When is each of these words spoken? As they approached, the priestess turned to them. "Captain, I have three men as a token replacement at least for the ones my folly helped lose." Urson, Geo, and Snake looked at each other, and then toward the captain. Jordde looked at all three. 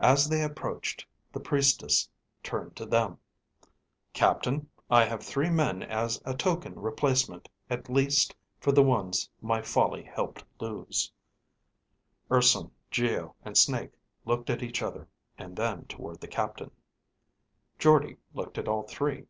As 0.00 0.30
they 0.30 0.40
approached, 0.42 1.04
the 1.30 1.40
priestess 1.40 2.08
turned 2.42 2.74
to 2.76 2.86
them. 2.86 3.18
"Captain, 4.14 4.70
I 4.90 5.04
have 5.04 5.22
three 5.22 5.50
men 5.50 5.82
as 5.82 6.18
a 6.24 6.34
token 6.34 6.74
replacement 6.78 7.50
at 7.68 7.90
least 7.90 8.34
for 8.58 8.72
the 8.72 8.82
ones 8.82 9.28
my 9.42 9.60
folly 9.60 10.04
helped 10.04 10.42
lose." 10.58 11.12
Urson, 12.30 12.70
Geo, 12.90 13.34
and 13.44 13.58
Snake 13.58 13.92
looked 14.24 14.48
at 14.48 14.62
each 14.62 14.80
other, 14.80 15.06
and 15.36 15.54
then 15.54 15.84
toward 15.84 16.22
the 16.22 16.28
captain. 16.28 16.70
Jordde 17.78 18.16
looked 18.32 18.56
at 18.56 18.68
all 18.68 18.84
three. 18.84 19.26